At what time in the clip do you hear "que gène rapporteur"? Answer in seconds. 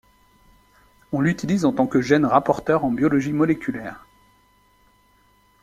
1.85-2.85